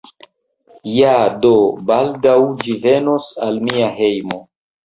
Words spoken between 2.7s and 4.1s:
venos al mia